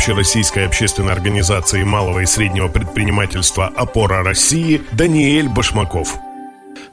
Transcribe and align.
Общероссийской 0.00 0.64
общественной 0.64 1.12
организации 1.12 1.82
малого 1.82 2.20
и 2.20 2.24
среднего 2.24 2.68
предпринимательства 2.68 3.66
«Опора 3.66 4.22
России» 4.22 4.80
Даниэль 4.92 5.46
Башмаков. 5.46 6.18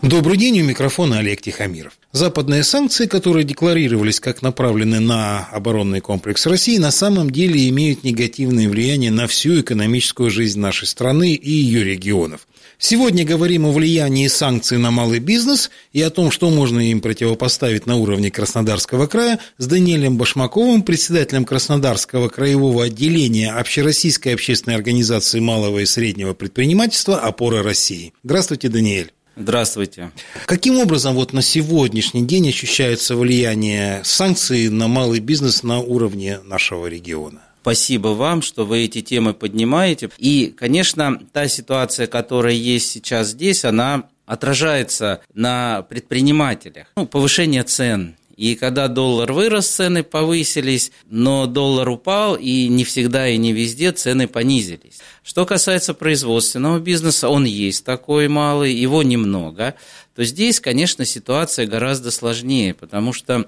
Добрый 0.04 0.38
день, 0.38 0.62
у 0.62 0.64
микрофона 0.64 1.18
Олег 1.18 1.42
Тихомиров. 1.42 1.94
Западные 2.12 2.64
санкции, 2.64 3.08
которые 3.08 3.44
декларировались 3.44 4.20
как 4.20 4.44
направлены 4.44 5.00
на 5.00 5.48
оборонный 5.52 6.02
комплекс 6.02 6.46
России, 6.46 6.78
на 6.78 6.92
самом 6.92 7.32
деле 7.32 7.68
имеют 7.70 8.04
негативное 8.04 8.70
влияние 8.70 9.10
на 9.10 9.26
всю 9.26 9.62
экономическую 9.62 10.30
жизнь 10.30 10.60
нашей 10.60 10.88
страны 10.88 11.34
и 11.34 11.50
ее 11.50 11.84
регионов. 11.84 12.48
Сегодня 12.78 13.26
говорим 13.26 13.66
о 13.66 13.72
влиянии 13.72 14.28
санкций 14.28 14.78
на 14.78 14.91
малый 14.91 15.18
бизнес 15.18 15.72
и 15.94 16.02
о 16.04 16.12
том, 16.12 16.30
что 16.30 16.52
можно 16.52 16.80
им 16.80 17.02
противопоставить 17.02 17.88
на 17.88 17.96
уровне 17.96 18.30
Краснодарского 18.30 19.08
края 19.08 19.40
с 19.58 19.66
Даниэлем 19.66 20.16
Башмаковым, 20.16 20.84
председателем 20.84 21.44
Краснодарского 21.44 22.30
краевого 22.30 22.84
отделения 22.84 23.52
Общероссийской 23.52 24.36
общественной 24.36 24.76
организации 24.76 25.40
малого 25.40 25.80
и 25.80 25.86
среднего 25.88 26.36
предпринимательства 26.36 27.18
«Опора 27.20 27.64
России». 27.64 28.14
Здравствуйте, 28.24 28.70
Даниэль. 28.70 29.12
Здравствуйте. 29.38 30.12
Каким 30.46 30.80
образом 30.80 31.16
вот 31.16 31.32
на 31.32 31.41
сегодняшний 31.41 32.26
день 32.26 32.49
ощущается 32.49 33.16
влияние 33.16 34.02
санкций 34.04 34.70
на 34.70 34.88
малый 34.88 35.20
бизнес 35.20 35.63
на 35.63 35.80
уровне 35.80 36.40
нашего 36.43 36.88
региона? 36.88 37.41
Спасибо 37.62 38.10
вам, 38.10 38.41
что 38.41 38.65
вы 38.65 38.85
эти 38.85 39.02
темы 39.02 39.34
поднимаете. 39.34 40.10
И, 40.18 40.54
конечно, 40.58 41.21
та 41.34 41.48
ситуация, 41.48 42.08
которая 42.08 42.54
есть 42.54 42.90
сейчас 42.90 43.30
здесь, 43.30 43.65
она 43.65 44.05
отражается 44.26 45.21
на 45.34 45.82
предпринимателях. 45.84 46.88
Ну, 46.96 47.05
повышение 47.05 47.63
цен. 47.63 48.15
И 48.38 48.54
когда 48.54 48.88
доллар 48.88 49.34
вырос, 49.34 49.68
цены 49.68 50.04
повысились, 50.04 50.91
но 51.10 51.48
доллар 51.48 51.90
упал, 51.90 52.35
и 52.35 52.68
не 52.68 52.84
всегда 52.84 53.27
и 53.27 53.35
не 53.35 53.52
везде 53.52 53.91
цены 53.91 54.27
понизились. 54.27 54.99
Что 55.24 55.46
касается 55.48 55.96
производственного 55.96 56.80
бизнеса, 56.80 57.30
он 57.30 57.46
есть 57.46 57.84
такой 57.84 58.27
малый, 58.27 58.74
его 58.74 59.02
немного, 59.02 59.74
то 60.15 60.24
здесь, 60.24 60.60
конечно, 60.60 61.04
ситуация 61.04 61.65
гораздо 61.65 62.12
сложнее, 62.12 62.76
потому 62.76 63.12
что 63.12 63.48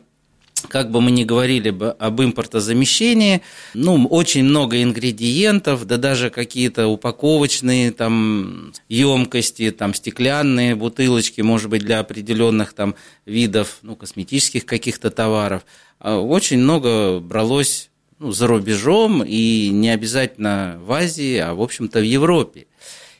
как 0.68 0.92
бы 0.92 1.02
мы 1.02 1.12
ни 1.12 1.24
говорили 1.24 1.70
бы 1.70 1.92
об 1.92 2.22
импортозамещении, 2.22 3.42
ну, 3.74 4.06
очень 4.08 4.44
много 4.44 4.82
ингредиентов, 4.82 5.86
да 5.86 5.98
даже 5.98 6.30
какие-то 6.30 6.88
упаковочные 6.88 7.92
там 7.92 8.74
емкости, 8.88 9.72
там 9.72 9.94
стеклянные 9.94 10.76
бутылочки, 10.76 11.42
может 11.42 11.70
быть, 11.70 11.84
для 11.84 12.00
определенных 12.00 12.74
там 12.74 12.96
видов, 13.26 13.78
ну, 13.82 13.96
косметических 13.96 14.66
каких-то 14.66 15.12
товаров. 15.12 15.66
А 16.00 16.20
очень 16.20 16.60
много 16.60 17.20
бралось 17.20 17.90
ну, 18.20 18.32
за 18.32 18.48
рубежом 18.48 19.24
и 19.24 19.70
не 19.70 19.90
обязательно 19.90 20.80
в 20.84 20.92
Азии, 20.92 21.38
а, 21.38 21.54
в 21.54 21.62
общем-то, 21.62 22.00
в 22.00 22.06
Европе. 22.06 22.68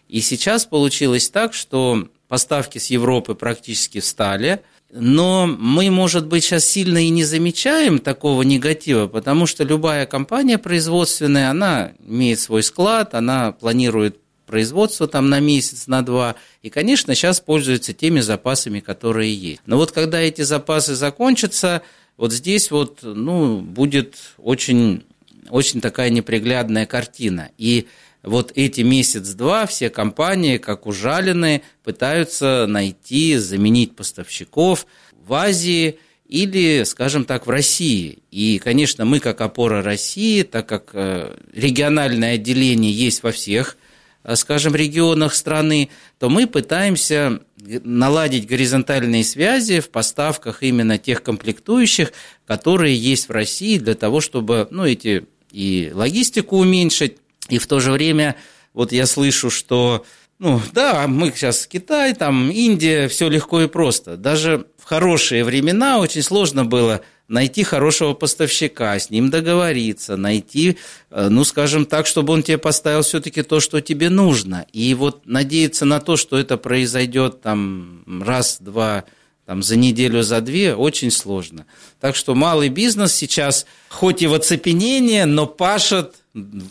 И 0.08 0.22
сейчас 0.22 0.66
получилось 0.66 1.30
так, 1.30 1.54
что 1.54 2.08
поставки 2.28 2.78
с 2.78 2.88
Европы 2.88 3.36
практически 3.36 4.00
встали– 4.00 4.62
но 4.92 5.46
мы, 5.46 5.92
может 5.92 6.26
быть, 6.26 6.44
сейчас 6.44 6.66
сильно 6.66 6.98
и 7.06 7.10
не 7.10 7.24
замечаем 7.24 8.00
такого 8.00 8.42
негатива, 8.42 9.08
потому 9.08 9.46
что 9.46 9.64
любая 9.64 10.06
компания 10.06 10.58
производственная, 10.58 11.52
она 11.52 11.92
имеет 12.06 12.40
свой 12.40 12.64
склад, 12.64 13.14
она 13.14 13.52
планирует 13.52 14.18
производство 14.48 15.08
там 15.08 15.30
на 15.30 15.40
месяц, 15.40 15.86
на 15.86 16.02
два, 16.02 16.36
и, 16.64 16.70
конечно, 16.72 17.14
сейчас 17.14 17.40
пользуется 17.40 17.94
теми 17.94 18.20
запасами, 18.20 18.80
которые 18.80 19.34
есть. 19.34 19.62
Но 19.68 19.78
вот 19.78 19.92
когда 19.92 20.20
эти 20.20 20.42
запасы 20.42 20.96
закончатся, 20.96 21.84
вот 22.18 22.34
здесь 22.34 22.72
вот, 22.72 23.00
ну, 23.04 23.62
будет 23.62 24.16
очень, 24.38 25.04
очень 25.52 25.82
такая 25.82 26.10
неприглядная 26.10 26.88
картина. 26.88 27.52
И 27.60 27.88
вот 28.24 28.52
эти 28.56 28.82
месяц-два 28.82 29.66
все 29.66 29.90
компании, 29.90 30.58
как 30.58 30.86
ужаленные, 30.88 31.62
пытаются 31.84 32.66
найти, 32.68 33.38
заменить 33.38 33.96
поставщиков 33.96 34.86
в 35.26 35.34
Азии 35.34 36.00
или, 36.28 36.84
скажем 36.84 37.26
так, 37.26 37.48
в 37.48 37.50
России. 37.50 38.20
И, 38.30 38.60
конечно, 38.60 39.06
мы, 39.06 39.20
как 39.20 39.42
опора 39.42 39.82
России, 39.82 40.44
так 40.44 40.68
как 40.68 40.92
э, 40.94 41.36
региональное 41.54 42.36
отделение 42.36 42.92
есть 42.92 43.24
во 43.24 43.32
всех, 43.32 43.78
э, 44.24 44.36
скажем, 44.36 44.76
регионах 44.76 45.34
страны, 45.34 45.90
то 46.20 46.30
мы 46.30 46.46
пытаемся 46.46 47.42
наладить 47.58 48.48
горизонтальные 48.48 49.24
связи 49.24 49.80
в 49.80 49.90
поставках 49.90 50.62
именно 50.62 50.98
тех 50.98 51.24
комплектующих, 51.24 52.14
которые 52.46 52.96
есть 52.96 53.28
в 53.30 53.32
России 53.32 53.80
для 53.80 53.96
того, 53.96 54.22
чтобы, 54.22 54.68
ну, 54.72 54.86
эти 54.86 55.26
и 55.52 55.92
логистику 55.94 56.58
уменьшить, 56.58 57.18
и 57.50 57.58
в 57.58 57.68
то 57.68 57.80
же 57.80 57.92
время 57.92 58.36
вот 58.74 58.92
я 58.92 59.06
слышу, 59.06 59.50
что 59.50 60.06
ну 60.40 60.62
да, 60.72 61.06
мы 61.08 61.32
сейчас 61.32 61.68
Китай, 61.68 62.14
там 62.14 62.50
Индия, 62.50 63.10
все 63.10 63.28
легко 63.28 63.62
и 63.62 63.68
просто. 63.68 64.16
Даже 64.16 64.68
в 64.78 64.86
хорошие 64.86 65.44
времена 65.44 66.00
очень 66.00 66.24
сложно 66.24 66.64
было 66.64 67.02
найти 67.28 67.64
хорошего 67.64 68.14
поставщика, 68.14 68.98
с 68.98 69.10
ним 69.10 69.30
договориться, 69.30 70.18
найти, 70.18 70.78
э, 71.12 71.28
ну, 71.30 71.44
скажем 71.44 71.86
так, 71.86 72.08
чтобы 72.08 72.34
он 72.34 72.42
тебе 72.44 72.58
поставил 72.58 73.04
все-таки 73.04 73.44
то, 73.44 73.60
что 73.60 73.82
тебе 73.82 74.10
нужно. 74.10 74.66
И 74.74 74.94
вот 74.94 75.26
надеяться 75.26 75.86
на 75.86 76.00
то, 76.00 76.18
что 76.18 76.38
это 76.38 76.58
произойдет 76.58 77.42
там 77.42 78.04
раз, 78.26 78.58
два, 78.60 79.04
там, 79.46 79.62
за 79.62 79.76
неделю, 79.76 80.24
за 80.24 80.42
две, 80.42 80.74
очень 80.74 81.12
сложно. 81.12 81.66
Так 82.00 82.16
что 82.16 82.34
малый 82.34 82.70
бизнес 82.70 83.14
сейчас, 83.14 83.66
хоть 83.90 84.22
и 84.22 84.28
в 84.28 84.34
оцепенении, 84.34 85.24
но 85.24 85.46
пашет 85.46 86.16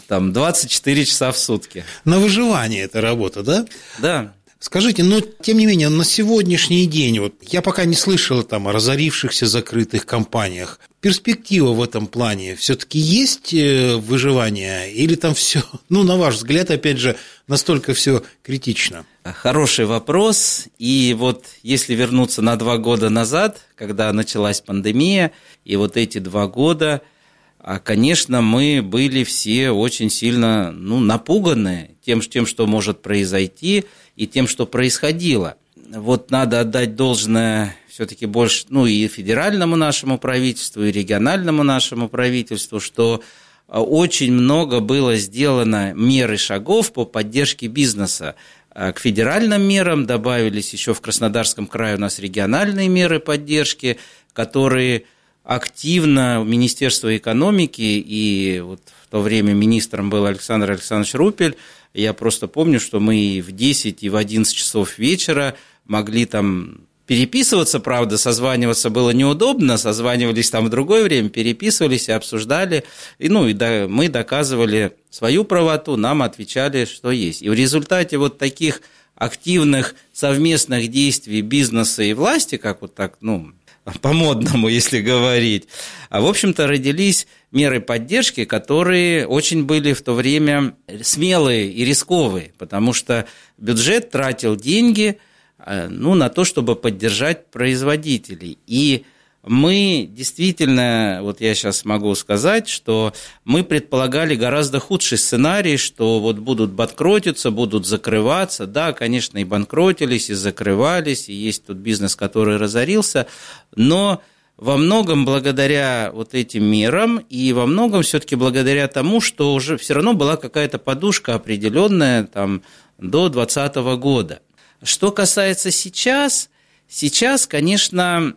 там 0.06 0.32
24 0.32 1.04
часа 1.04 1.32
в 1.32 1.38
сутки. 1.38 1.84
На 2.04 2.18
выживание 2.18 2.82
эта 2.82 3.00
работа, 3.00 3.42
да? 3.42 3.66
Да. 3.98 4.34
Скажите, 4.60 5.04
но 5.04 5.20
тем 5.20 5.58
не 5.58 5.66
менее, 5.66 5.88
на 5.88 6.04
сегодняшний 6.04 6.86
день, 6.86 7.20
вот 7.20 7.34
я 7.42 7.62
пока 7.62 7.84
не 7.84 7.94
слышал 7.94 8.42
там 8.42 8.66
о 8.66 8.72
разорившихся 8.72 9.46
закрытых 9.46 10.04
компаниях, 10.04 10.80
перспектива 11.00 11.72
в 11.72 11.80
этом 11.80 12.08
плане 12.08 12.56
все-таки 12.56 12.98
есть 12.98 13.54
э, 13.54 13.94
выживание 13.94 14.92
или 14.92 15.14
там 15.14 15.34
все, 15.34 15.62
ну, 15.88 16.02
на 16.02 16.16
ваш 16.16 16.36
взгляд, 16.36 16.72
опять 16.72 16.98
же, 16.98 17.16
настолько 17.46 17.94
все 17.94 18.24
критично? 18.42 19.06
Хороший 19.22 19.84
вопрос. 19.84 20.64
И 20.78 21.14
вот 21.16 21.44
если 21.62 21.94
вернуться 21.94 22.42
на 22.42 22.56
два 22.56 22.78
года 22.78 23.10
назад, 23.10 23.60
когда 23.76 24.12
началась 24.12 24.60
пандемия, 24.60 25.30
и 25.64 25.76
вот 25.76 25.96
эти 25.96 26.18
два 26.18 26.48
года– 26.48 27.02
а, 27.60 27.78
конечно, 27.80 28.40
мы 28.40 28.80
были 28.82 29.24
все 29.24 29.70
очень 29.70 30.10
сильно 30.10 30.70
ну, 30.70 31.00
напуганы 31.00 31.90
тем, 32.04 32.20
тем, 32.20 32.46
что 32.46 32.66
может 32.66 33.02
произойти, 33.02 33.84
и 34.16 34.26
тем, 34.26 34.48
что 34.48 34.66
происходило. 34.66 35.56
Вот 35.90 36.30
надо 36.30 36.60
отдать 36.60 36.96
должное 36.96 37.76
все-таки 37.88 38.26
больше, 38.26 38.66
ну 38.68 38.86
и 38.86 39.08
федеральному 39.08 39.76
нашему 39.76 40.18
правительству, 40.18 40.84
и 40.84 40.92
региональному 40.92 41.62
нашему 41.62 42.08
правительству, 42.08 42.78
что 42.78 43.22
а, 43.66 43.82
очень 43.82 44.32
много 44.32 44.80
было 44.80 45.16
сделано 45.16 45.92
мер 45.94 46.32
и 46.32 46.36
шагов 46.36 46.92
по 46.92 47.04
поддержке 47.04 47.66
бизнеса. 47.66 48.36
А, 48.70 48.92
к 48.92 49.00
федеральным 49.00 49.62
мерам 49.62 50.06
добавились 50.06 50.72
еще 50.72 50.94
в 50.94 51.00
Краснодарском 51.00 51.66
крае 51.66 51.96
у 51.96 51.98
нас 51.98 52.20
региональные 52.20 52.88
меры 52.88 53.18
поддержки, 53.18 53.98
которые 54.32 55.04
активно 55.48 56.44
Министерство 56.44 57.16
экономики, 57.16 57.80
и 57.80 58.60
вот 58.60 58.82
в 59.06 59.10
то 59.10 59.22
время 59.22 59.54
министром 59.54 60.10
был 60.10 60.26
Александр 60.26 60.72
Александрович 60.72 61.14
Рупель, 61.14 61.56
я 61.94 62.12
просто 62.12 62.48
помню, 62.48 62.78
что 62.78 63.00
мы 63.00 63.42
в 63.44 63.52
10, 63.52 64.02
и 64.02 64.10
в 64.10 64.16
11 64.16 64.54
часов 64.54 64.98
вечера 64.98 65.56
могли 65.86 66.26
там 66.26 66.82
переписываться, 67.06 67.80
правда, 67.80 68.18
созваниваться 68.18 68.90
было 68.90 69.08
неудобно, 69.08 69.78
созванивались 69.78 70.50
там 70.50 70.66
в 70.66 70.68
другое 70.68 71.02
время, 71.02 71.30
переписывались 71.30 72.10
и 72.10 72.12
обсуждали, 72.12 72.84
и, 73.18 73.30
ну, 73.30 73.48
и 73.48 73.54
да, 73.54 73.86
мы 73.88 74.10
доказывали 74.10 74.92
свою 75.08 75.44
правоту, 75.44 75.96
нам 75.96 76.20
отвечали, 76.20 76.84
что 76.84 77.10
есть. 77.10 77.40
И 77.40 77.48
в 77.48 77.54
результате 77.54 78.18
вот 78.18 78.36
таких 78.36 78.82
активных 79.14 79.94
совместных 80.12 80.88
действий 80.88 81.40
бизнеса 81.40 82.02
и 82.02 82.12
власти, 82.12 82.58
как 82.58 82.82
вот 82.82 82.94
так, 82.94 83.16
ну, 83.22 83.54
по-модному, 84.00 84.68
если 84.68 85.00
говорить. 85.00 85.68
А, 86.10 86.20
в 86.20 86.26
общем-то, 86.26 86.66
родились 86.66 87.26
меры 87.52 87.80
поддержки, 87.80 88.44
которые 88.44 89.26
очень 89.26 89.64
были 89.64 89.92
в 89.92 90.02
то 90.02 90.14
время 90.14 90.74
смелые 91.02 91.70
и 91.70 91.84
рисковые, 91.84 92.52
потому 92.58 92.92
что 92.92 93.26
бюджет 93.56 94.10
тратил 94.10 94.56
деньги 94.56 95.18
а, 95.58 95.88
ну, 95.88 96.14
на 96.14 96.28
то, 96.28 96.44
чтобы 96.44 96.76
поддержать 96.76 97.50
производителей. 97.50 98.58
И 98.66 99.04
мы 99.48 100.08
действительно, 100.10 101.20
вот 101.22 101.40
я 101.40 101.54
сейчас 101.54 101.84
могу 101.84 102.14
сказать, 102.14 102.68
что 102.68 103.12
мы 103.44 103.64
предполагали 103.64 104.34
гораздо 104.34 104.78
худший 104.78 105.18
сценарий, 105.18 105.76
что 105.76 106.20
вот 106.20 106.38
будут 106.38 106.72
банкротиться, 106.72 107.50
будут 107.50 107.86
закрываться. 107.86 108.66
Да, 108.66 108.92
конечно, 108.92 109.38
и 109.38 109.44
банкротились, 109.44 110.30
и 110.30 110.34
закрывались, 110.34 111.28
и 111.28 111.32
есть 111.32 111.66
тут 111.66 111.78
бизнес, 111.78 112.14
который 112.14 112.56
разорился, 112.58 113.26
но 113.74 114.22
во 114.58 114.76
многом 114.76 115.24
благодаря 115.24 116.10
вот 116.12 116.34
этим 116.34 116.64
мерам 116.64 117.18
и 117.30 117.52
во 117.52 117.66
многом 117.66 118.02
все-таки 118.02 118.34
благодаря 118.34 118.88
тому, 118.88 119.20
что 119.20 119.54
уже 119.54 119.78
все 119.78 119.94
равно 119.94 120.14
была 120.14 120.36
какая-то 120.36 120.78
подушка 120.78 121.34
определенная 121.34 122.24
там 122.24 122.62
до 122.98 123.28
2020 123.28 123.76
года. 124.00 124.42
Что 124.82 125.12
касается 125.12 125.70
сейчас, 125.70 126.50
сейчас, 126.88 127.46
конечно, 127.46 128.34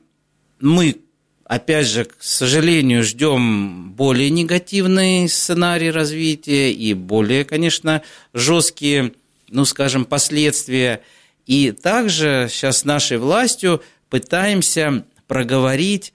мы, 0.62 0.98
опять 1.46 1.88
же, 1.88 2.06
к 2.06 2.16
сожалению, 2.19 3.04
ждем 3.04 3.92
более 3.94 4.30
негативный 4.30 5.28
сценарий 5.28 5.92
развития 5.92 6.72
и 6.72 6.94
более, 6.94 7.44
конечно, 7.44 8.02
жесткие, 8.34 9.13
ну, 9.50 9.66
скажем, 9.66 10.06
последствия. 10.06 11.02
И 11.46 11.72
также 11.72 12.48
сейчас 12.50 12.86
нашей 12.86 13.18
властью 13.18 13.81
пытаемся 14.10 15.06
проговорить 15.28 16.13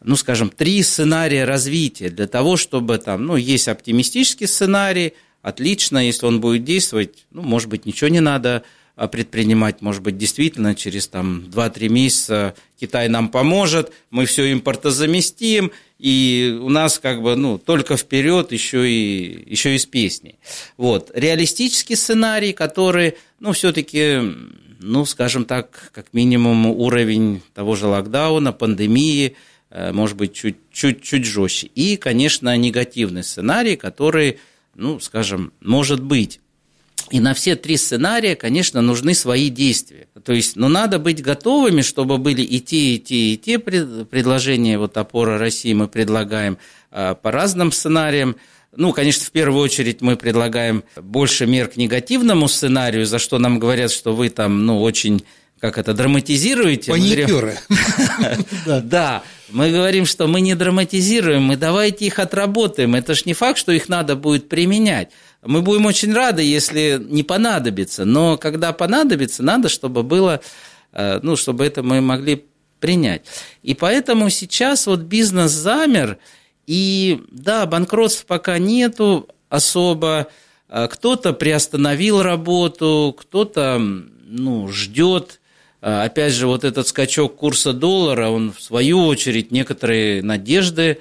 ну, 0.00 0.16
скажем, 0.16 0.50
три 0.50 0.82
сценария 0.82 1.44
развития 1.44 2.08
для 2.08 2.26
того, 2.26 2.56
чтобы 2.56 2.98
там, 2.98 3.26
ну, 3.26 3.36
есть 3.36 3.68
оптимистический 3.68 4.46
сценарий, 4.46 5.14
отлично, 5.42 5.98
если 5.98 6.26
он 6.26 6.40
будет 6.40 6.64
действовать, 6.64 7.26
ну, 7.30 7.42
может 7.42 7.68
быть, 7.68 7.86
ничего 7.86 8.08
не 8.08 8.20
надо 8.20 8.62
предпринимать, 9.06 9.80
может 9.80 10.02
быть, 10.02 10.18
действительно 10.18 10.74
через 10.74 11.06
там 11.06 11.44
2-3 11.50 11.88
месяца 11.88 12.54
Китай 12.80 13.08
нам 13.08 13.28
поможет, 13.28 13.92
мы 14.10 14.26
все 14.26 14.52
импортозаместим, 14.52 15.70
и 16.00 16.58
у 16.60 16.68
нас 16.68 16.98
как 16.98 17.22
бы, 17.22 17.36
ну, 17.36 17.58
только 17.58 17.96
вперед 17.96 18.50
еще 18.50 18.90
и, 18.90 19.44
еще 19.48 19.74
и 19.74 19.78
с 19.78 19.86
песней. 19.86 20.36
Вот. 20.76 21.10
Реалистический 21.14 21.96
сценарий, 21.96 22.52
который, 22.52 23.14
ну, 23.38 23.52
все-таки, 23.52 24.18
ну, 24.80 25.04
скажем 25.04 25.44
так, 25.44 25.90
как 25.92 26.12
минимум 26.12 26.66
уровень 26.66 27.42
того 27.54 27.76
же 27.76 27.86
локдауна, 27.86 28.52
пандемии, 28.52 29.36
э, 29.70 29.92
может 29.92 30.16
быть, 30.16 30.32
чуть-чуть 30.32 31.24
жестче. 31.24 31.68
И, 31.74 31.96
конечно, 31.96 32.56
негативный 32.56 33.24
сценарий, 33.24 33.76
который, 33.76 34.38
ну, 34.74 34.98
скажем, 35.00 35.52
может 35.60 36.02
быть 36.02 36.40
и 37.10 37.20
на 37.20 37.34
все 37.34 37.56
три 37.56 37.76
сценария, 37.76 38.36
конечно, 38.36 38.80
нужны 38.80 39.14
свои 39.14 39.48
действия. 39.48 40.08
То 40.24 40.32
есть, 40.32 40.56
ну, 40.56 40.68
надо 40.68 40.98
быть 40.98 41.22
готовыми, 41.22 41.82
чтобы 41.82 42.18
были 42.18 42.42
и 42.42 42.60
те, 42.60 42.94
и 42.94 42.98
те, 42.98 43.34
и 43.34 43.36
те 43.36 43.58
предложения, 43.58 44.78
вот 44.78 44.96
опора 44.96 45.38
России 45.38 45.72
мы 45.72 45.88
предлагаем 45.88 46.58
а, 46.90 47.14
по 47.14 47.30
разным 47.30 47.72
сценариям. 47.72 48.36
Ну, 48.76 48.92
конечно, 48.92 49.24
в 49.24 49.30
первую 49.30 49.62
очередь 49.62 50.00
мы 50.00 50.16
предлагаем 50.16 50.84
больше 50.96 51.46
мер 51.46 51.68
к 51.68 51.76
негативному 51.76 52.48
сценарию, 52.48 53.06
за 53.06 53.18
что 53.18 53.38
нам 53.38 53.58
говорят, 53.58 53.90
что 53.90 54.14
вы 54.14 54.28
там, 54.28 54.66
ну, 54.66 54.80
очень 54.80 55.24
как 55.60 55.76
это, 55.76 55.92
драматизируете? 55.92 56.92
Паникеры. 56.92 57.58
Да, 58.82 59.22
мы 59.50 59.70
говорим, 59.70 60.06
что 60.06 60.26
мы 60.26 60.40
не 60.40 60.54
драматизируем, 60.54 61.42
мы 61.42 61.56
давайте 61.56 62.06
их 62.06 62.18
отработаем. 62.18 62.94
Это 62.94 63.14
ж 63.14 63.24
не 63.24 63.34
факт, 63.34 63.58
что 63.58 63.72
их 63.72 63.88
надо 63.88 64.14
будет 64.14 64.48
применять. 64.48 65.10
Мы 65.44 65.62
будем 65.62 65.86
очень 65.86 66.12
рады, 66.12 66.42
если 66.42 67.00
не 67.08 67.22
понадобится, 67.22 68.04
но 68.04 68.36
когда 68.36 68.72
понадобится, 68.72 69.42
надо, 69.42 69.68
чтобы 69.68 70.02
было, 70.02 70.40
э, 70.92 71.20
ну, 71.22 71.36
чтобы 71.36 71.64
это 71.64 71.82
мы 71.82 72.00
могли 72.00 72.44
принять. 72.80 73.22
И 73.62 73.74
поэтому 73.74 74.30
сейчас 74.30 74.86
вот 74.86 75.00
бизнес 75.00 75.52
замер, 75.52 76.18
и 76.66 77.22
да, 77.30 77.66
банкротств 77.66 78.26
пока 78.26 78.58
нету 78.58 79.28
особо, 79.48 80.26
э, 80.68 80.88
кто-то 80.90 81.32
приостановил 81.32 82.20
работу, 82.20 83.16
кто-то 83.16 83.78
ну, 83.78 84.68
ждет. 84.68 85.40
Э, 85.80 86.02
опять 86.02 86.32
же, 86.32 86.48
вот 86.48 86.64
этот 86.64 86.88
скачок 86.88 87.36
курса 87.36 87.72
доллара, 87.72 88.28
он 88.28 88.52
в 88.52 88.60
свою 88.60 89.04
очередь 89.06 89.52
некоторые 89.52 90.20
надежды, 90.22 90.98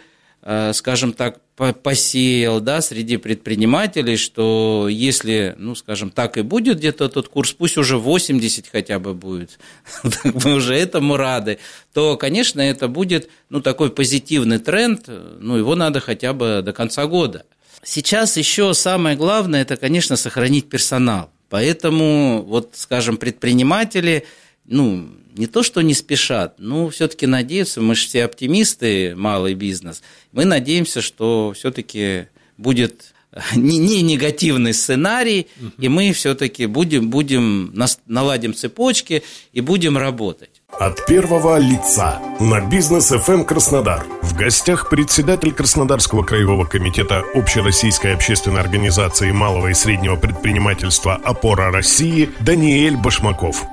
скажем 0.71 1.11
так, 1.11 1.39
посеял 1.57 2.61
да, 2.61 2.81
среди 2.81 3.17
предпринимателей, 3.17 4.15
что 4.15 4.87
если, 4.89 5.55
ну, 5.57 5.73
скажем, 5.73 6.11
так 6.11 6.37
и 6.37 6.43
будет 6.43 6.77
где-то 6.77 7.05
этот 7.05 7.29
курс, 7.29 7.51
пусть 7.53 7.77
уже 7.77 7.97
80 7.97 8.67
хотя 8.71 8.99
бы 8.99 9.15
будет, 9.15 9.57
мы 10.23 10.53
уже 10.53 10.75
этому 10.75 11.17
рады, 11.17 11.57
то, 11.93 12.15
конечно, 12.15 12.61
это 12.61 12.87
будет 12.87 13.29
ну, 13.49 13.61
такой 13.61 13.89
позитивный 13.89 14.59
тренд, 14.59 15.07
ну, 15.07 15.57
его 15.57 15.75
надо 15.75 15.99
хотя 15.99 16.33
бы 16.33 16.61
до 16.63 16.73
конца 16.73 17.07
года. 17.07 17.43
Сейчас 17.83 18.37
еще 18.37 18.75
самое 18.75 19.17
главное, 19.17 19.63
это, 19.63 19.77
конечно, 19.77 20.15
сохранить 20.15 20.69
персонал. 20.69 21.31
Поэтому, 21.49 22.43
вот, 22.43 22.71
скажем, 22.73 23.17
предприниматели, 23.17 24.25
ну, 24.65 25.09
не 25.37 25.47
то, 25.47 25.63
что 25.63 25.81
не 25.81 25.93
спешат, 25.93 26.55
но 26.57 26.89
все-таки 26.89 27.27
надеются, 27.27 27.81
мы 27.81 27.95
же 27.95 28.07
все 28.07 28.25
оптимисты, 28.25 29.15
малый 29.15 29.53
бизнес, 29.53 30.01
мы 30.31 30.45
надеемся, 30.45 31.01
что 31.01 31.53
все-таки 31.55 32.27
будет 32.57 33.13
не, 33.55 33.77
не 33.77 34.01
негативный 34.01 34.73
сценарий, 34.73 35.47
угу. 35.59 35.71
и 35.77 35.87
мы 35.87 36.11
все-таки 36.13 36.65
будем, 36.65 37.09
будем 37.09 37.73
наладим 38.05 38.53
цепочки 38.53 39.23
и 39.53 39.61
будем 39.61 39.97
работать. 39.97 40.61
От 40.79 41.05
первого 41.05 41.57
лица 41.57 42.21
на 42.39 42.59
бизнес 42.61 43.11
FM 43.11 43.33
эм 43.33 43.45
Краснодар. 43.45 44.05
В 44.21 44.35
гостях 44.35 44.89
председатель 44.89 45.51
Краснодарского 45.51 46.23
краевого 46.23 46.65
комитета 46.65 47.23
Общероссийской 47.33 48.13
общественной 48.13 48.61
организации 48.61 49.31
малого 49.31 49.67
и 49.67 49.73
среднего 49.73 50.17
предпринимательства 50.17 51.15
«Опора 51.15 51.71
России» 51.71 52.29
Даниэль 52.41 52.97
Башмаков. 52.97 53.63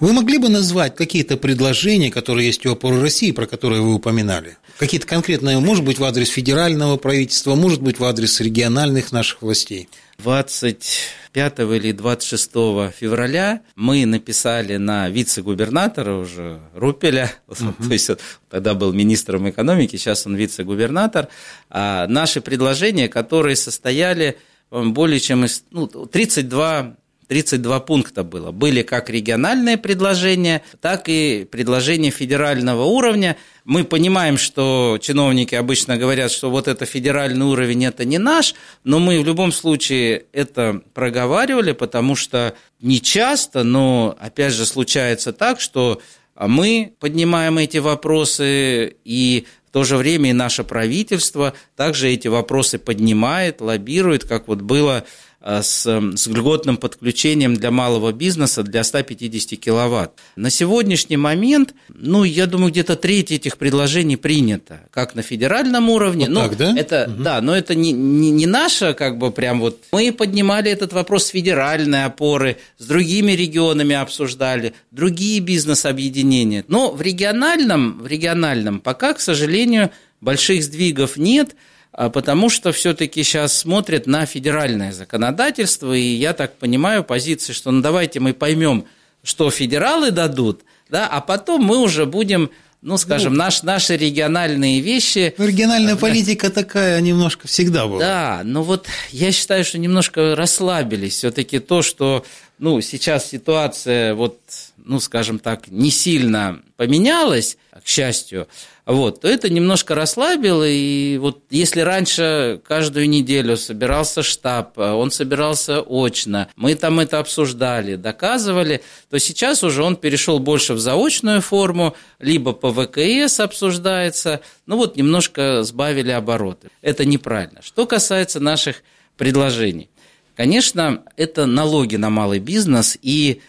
Вы 0.00 0.12
могли 0.12 0.38
бы 0.38 0.48
назвать 0.48 0.96
какие-то 0.96 1.36
предложения, 1.36 2.10
которые 2.10 2.46
есть 2.46 2.64
у 2.66 2.72
опоры 2.72 3.00
России, 3.00 3.32
про 3.32 3.46
которые 3.46 3.82
вы 3.82 3.94
упоминали? 3.94 4.56
Какие-то 4.78 5.06
конкретные, 5.06 5.58
может 5.58 5.84
быть, 5.84 5.98
в 5.98 6.04
адрес 6.04 6.28
федерального 6.28 6.96
правительства, 6.96 7.54
может 7.54 7.80
быть, 7.80 7.98
в 7.98 8.04
адрес 8.04 8.40
региональных 8.40 9.12
наших 9.12 9.42
властей? 9.42 9.88
25 10.18 11.58
или 11.58 11.92
26 11.92 12.50
февраля 12.96 13.62
мы 13.76 14.06
написали 14.06 14.76
на 14.76 15.08
вице-губернатора 15.08 16.14
уже 16.14 16.60
Рупеля, 16.74 17.32
угу. 17.48 17.72
то 17.82 17.92
есть 17.92 18.10
тогда 18.48 18.74
был 18.74 18.92
министром 18.92 19.48
экономики, 19.48 19.96
сейчас 19.96 20.26
он 20.26 20.36
вице-губернатор, 20.36 21.28
а 21.70 22.06
наши 22.06 22.40
предложения, 22.40 23.08
которые 23.08 23.56
состояли 23.56 24.38
более 24.70 25.20
чем 25.20 25.44
из 25.44 25.64
ну, 25.70 25.86
32 25.86 26.96
32 27.28 27.80
пункта 27.80 28.22
было. 28.24 28.50
Были 28.50 28.82
как 28.82 29.10
региональные 29.10 29.78
предложения, 29.78 30.62
так 30.80 31.08
и 31.08 31.46
предложения 31.50 32.10
федерального 32.10 32.84
уровня. 32.84 33.36
Мы 33.64 33.84
понимаем, 33.84 34.36
что 34.36 34.98
чиновники 35.00 35.54
обычно 35.54 35.96
говорят, 35.96 36.30
что 36.30 36.50
вот 36.50 36.68
это 36.68 36.84
федеральный 36.84 37.46
уровень, 37.46 37.86
это 37.86 38.04
не 38.04 38.18
наш, 38.18 38.54
но 38.84 38.98
мы 38.98 39.20
в 39.20 39.24
любом 39.24 39.52
случае 39.52 40.24
это 40.32 40.82
проговаривали, 40.92 41.72
потому 41.72 42.14
что 42.16 42.54
не 42.80 43.00
часто, 43.00 43.62
но 43.64 44.16
опять 44.20 44.52
же 44.52 44.66
случается 44.66 45.32
так, 45.32 45.60
что 45.60 46.00
мы 46.36 46.94
поднимаем 46.98 47.58
эти 47.58 47.78
вопросы, 47.78 48.96
и 49.04 49.46
в 49.68 49.72
то 49.72 49.84
же 49.84 49.96
время 49.96 50.30
и 50.30 50.32
наше 50.34 50.64
правительство 50.64 51.54
также 51.76 52.10
эти 52.10 52.28
вопросы 52.28 52.78
поднимает, 52.78 53.60
лоббирует, 53.60 54.24
как 54.24 54.48
вот 54.48 54.60
было 54.60 55.04
с, 55.44 55.86
с 56.16 56.26
льготным 56.26 56.78
подключением 56.78 57.54
для 57.54 57.70
малого 57.70 58.12
бизнеса 58.12 58.62
для 58.62 58.82
150 58.82 59.60
киловатт. 59.60 60.18
На 60.36 60.48
сегодняшний 60.48 61.18
момент, 61.18 61.74
ну, 61.88 62.24
я 62.24 62.46
думаю, 62.46 62.70
где-то 62.70 62.96
треть 62.96 63.30
этих 63.30 63.58
предложений 63.58 64.16
принято, 64.16 64.80
как 64.90 65.14
на 65.14 65.20
федеральном 65.20 65.90
уровне. 65.90 66.26
Вот 66.26 66.34
ну, 66.34 66.40
так, 66.40 66.56
да? 66.56 66.74
Это, 66.74 67.10
угу. 67.12 67.22
Да, 67.22 67.40
но 67.42 67.54
это 67.54 67.74
не, 67.74 67.92
не, 67.92 68.30
не 68.30 68.46
наша, 68.46 68.94
как 68.94 69.18
бы, 69.18 69.30
прям 69.30 69.60
вот... 69.60 69.78
Мы 69.92 70.12
поднимали 70.12 70.70
этот 70.70 70.94
вопрос 70.94 71.26
с 71.26 71.28
федеральной 71.28 72.06
опоры, 72.06 72.56
с 72.78 72.86
другими 72.86 73.32
регионами 73.32 73.94
обсуждали, 73.94 74.72
другие 74.92 75.40
бизнес-объединения. 75.40 76.64
Но 76.68 76.90
в 76.90 77.02
региональном, 77.02 77.98
в 77.98 78.06
региональном 78.06 78.80
пока, 78.80 79.12
к 79.12 79.20
сожалению, 79.20 79.90
больших 80.22 80.64
сдвигов 80.64 81.18
нет– 81.18 81.54
потому 81.96 82.50
что 82.50 82.72
все-таки 82.72 83.22
сейчас 83.22 83.56
смотрят 83.56 84.06
на 84.06 84.26
федеральное 84.26 84.92
законодательство, 84.92 85.92
и 85.92 86.02
я 86.02 86.32
так 86.32 86.56
понимаю 86.56 87.04
позиции, 87.04 87.52
что 87.52 87.70
ну 87.70 87.80
давайте 87.82 88.20
мы 88.20 88.34
поймем, 88.34 88.84
что 89.22 89.50
федералы 89.50 90.10
дадут, 90.10 90.62
да, 90.88 91.06
а 91.06 91.20
потом 91.20 91.62
мы 91.62 91.78
уже 91.78 92.06
будем 92.06 92.50
ну, 92.84 92.98
скажем, 92.98 93.32
ну, 93.32 93.38
наш, 93.38 93.62
наши 93.62 93.96
региональные 93.96 94.80
вещи. 94.80 95.34
Ну, 95.38 95.46
региональная 95.46 95.96
политика 95.96 96.50
такая 96.50 97.00
немножко 97.00 97.48
всегда 97.48 97.86
была. 97.86 97.98
Да, 97.98 98.40
но 98.44 98.62
вот 98.62 98.88
я 99.10 99.32
считаю, 99.32 99.64
что 99.64 99.78
немножко 99.78 100.36
расслабились. 100.36 101.14
Все-таки 101.14 101.60
то, 101.60 101.80
что 101.80 102.26
ну, 102.64 102.80
сейчас 102.80 103.28
ситуация, 103.28 104.14
вот, 104.14 104.38
ну, 104.78 104.98
скажем 104.98 105.38
так, 105.38 105.68
не 105.68 105.90
сильно 105.90 106.62
поменялась, 106.78 107.58
к 107.84 107.86
счастью, 107.86 108.48
вот, 108.86 109.20
то 109.20 109.28
это 109.28 109.50
немножко 109.50 109.94
расслабило, 109.94 110.66
и 110.66 111.18
вот 111.18 111.42
если 111.50 111.82
раньше 111.82 112.62
каждую 112.66 113.10
неделю 113.10 113.58
собирался 113.58 114.22
штаб, 114.22 114.78
он 114.78 115.10
собирался 115.10 115.82
очно, 115.82 116.48
мы 116.56 116.74
там 116.74 117.00
это 117.00 117.18
обсуждали, 117.18 117.96
доказывали, 117.96 118.80
то 119.10 119.18
сейчас 119.18 119.62
уже 119.62 119.82
он 119.82 119.96
перешел 119.96 120.38
больше 120.38 120.72
в 120.72 120.78
заочную 120.78 121.42
форму, 121.42 121.94
либо 122.18 122.54
по 122.54 122.72
ВКС 122.72 123.40
обсуждается, 123.40 124.40
ну 124.64 124.78
вот 124.78 124.96
немножко 124.96 125.64
сбавили 125.64 126.12
обороты. 126.12 126.70
Это 126.80 127.04
неправильно. 127.04 127.60
Что 127.60 127.86
касается 127.86 128.40
наших 128.40 128.82
предложений. 129.18 129.90
Конечно, 130.36 131.04
это 131.16 131.46
налоги 131.46 131.96
на 131.96 132.10
малый 132.10 132.40
бизнес, 132.40 132.98
и 133.00 133.40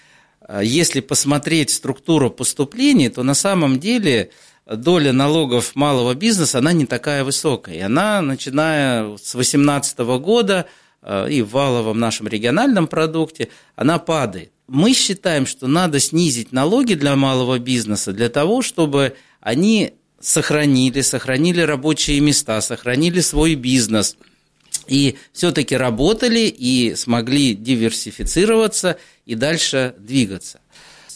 э, 0.47 0.61
если 0.63 0.99
посмотреть 0.99 1.71
структуру 1.71 2.29
поступлений, 2.29 3.09
то 3.09 3.23
на 3.23 3.33
самом 3.33 3.79
деле 3.79 4.29
доля 4.67 5.11
налогов 5.11 5.75
малого 5.75 6.13
бизнеса, 6.13 6.59
она 6.59 6.73
не 6.73 6.85
такая 6.85 7.23
высокая. 7.23 7.75
И 7.75 7.79
она, 7.79 8.21
начиная 8.21 9.17
с 9.17 9.31
2018 9.31 9.97
года 10.19 10.67
э, 11.01 11.27
и 11.31 11.41
в 11.41 11.51
валовом 11.51 11.99
нашем 11.99 12.27
региональном 12.27 12.87
продукте, 12.87 13.49
она 13.75 13.97
падает. 13.97 14.51
Мы 14.67 14.93
считаем, 14.93 15.47
что 15.47 15.67
надо 15.67 15.99
снизить 15.99 16.51
налоги 16.51 16.93
для 16.93 17.15
малого 17.15 17.57
бизнеса 17.57 18.13
для 18.13 18.29
того, 18.29 18.61
чтобы 18.61 19.15
они 19.39 19.93
сохранили, 20.19 21.01
сохранили 21.01 21.61
рабочие 21.61 22.19
места, 22.19 22.61
сохранили 22.61 23.21
свой 23.21 23.55
бизнес– 23.55 24.17
и 24.87 25.17
все-таки 25.33 25.75
работали 25.75 26.41
и 26.41 26.95
смогли 26.95 27.53
диверсифицироваться 27.55 28.97
и 29.25 29.35
дальше 29.35 29.95
двигаться. 29.97 30.59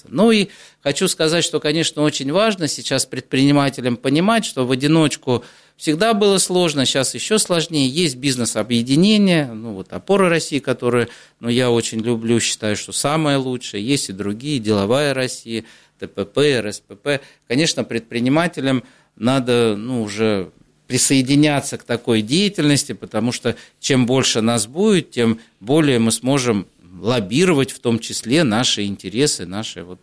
Ну 0.08 0.32
и 0.32 0.48
хочу 0.82 1.08
сказать, 1.08 1.44
что, 1.44 1.60
конечно, 1.60 2.02
очень 2.02 2.32
важно 2.32 2.68
сейчас 2.68 3.06
предпринимателям 3.06 3.98
понимать, 3.98 4.46
что 4.46 4.66
в 4.66 4.72
одиночку 4.72 5.44
всегда 5.78 6.14
было 6.14 6.38
сложно, 6.38 6.86
сейчас 6.86 7.14
еще 7.16 7.40
сложнее. 7.40 7.88
Есть 7.88 8.18
бизнес-объединения, 8.18 9.52
ну 9.54 9.74
вот 9.74 9.94
опоры 9.94 10.30
России, 10.30 10.60
которые 10.60 11.10
ну, 11.40 11.50
я 11.50 11.72
очень 11.72 12.00
люблю, 12.00 12.40
считаю, 12.40 12.76
что 12.76 12.92
самое 12.92 13.38
лучшее. 13.38 13.86
Есть 13.86 14.10
и 14.10 14.14
другие, 14.14 14.60
деловая 14.60 15.14
Россия, 15.14 15.64
ТПП, 16.00 16.38
РСПП. 16.62 17.22
Конечно, 17.48 17.84
предпринимателям 17.84 18.84
надо 19.16 19.76
ну, 19.78 20.04
уже 20.04 20.52
присоединяться 20.90 21.78
к 21.78 21.84
такой 21.84 22.24
деятельности, 22.24 22.94
потому 22.94 23.32
что 23.32 23.56
чем 23.80 24.08
больше 24.08 24.42
нас 24.42 24.66
будет, 24.66 25.12
тем 25.12 25.40
более 25.60 26.00
мы 26.00 26.12
сможем 26.12 26.66
лоббировать 27.00 27.70
в 27.72 27.80
том 27.80 28.00
числе 28.00 28.44
наши 28.44 28.86
интересы, 28.86 29.46
наши 29.46 29.84
вот, 29.84 30.00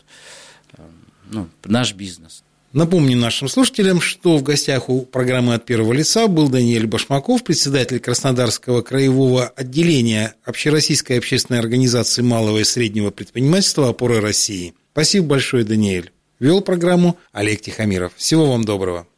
э, 0.78 0.83
ну, 1.28 1.49
наш 1.64 1.93
бизнес. 1.93 2.45
Напомню 2.73 3.16
нашим 3.16 3.49
слушателям, 3.49 4.00
что 4.00 4.37
в 4.37 4.45
гостях 4.45 4.88
у 4.88 5.02
программы 5.02 5.55
«От 5.55 5.64
первого 5.64 5.93
лица» 5.93 6.28
был 6.28 6.49
Даниэль 6.49 6.87
Башмаков, 6.87 7.43
председатель 7.43 7.99
Краснодарского 7.99 8.83
краевого 8.83 9.49
отделения 9.49 10.37
Общероссийской 10.45 11.19
общественной 11.19 11.59
организации 11.59 12.23
малого 12.23 12.59
и 12.59 12.64
среднего 12.64 13.11
предпринимательства 13.11 13.88
«Опоры 13.88 14.21
России». 14.21 14.75
Спасибо 14.93 15.26
большое, 15.26 15.64
Даниэль. 15.64 16.12
Вел 16.38 16.61
программу 16.61 17.19
Олег 17.33 17.61
Тихомиров. 17.61 18.12
Всего 18.14 18.47
вам 18.47 18.64
доброго. 18.64 19.09